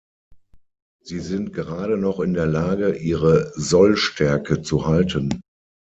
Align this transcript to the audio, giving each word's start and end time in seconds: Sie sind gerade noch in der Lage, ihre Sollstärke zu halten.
Sie 1.03 1.19
sind 1.19 1.53
gerade 1.53 1.95
noch 1.95 2.21
in 2.21 2.33
der 2.33 2.47
Lage, 2.47 2.95
ihre 2.95 3.51
Sollstärke 3.55 4.63
zu 4.63 4.87
halten. 4.87 5.41